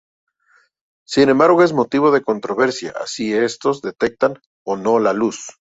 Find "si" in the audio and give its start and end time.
3.05-3.35